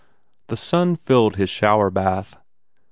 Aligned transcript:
The 0.47 0.57
sun 0.57 0.95
filled 0.95 1.35
his 1.35 1.51
showerbath. 1.51 2.33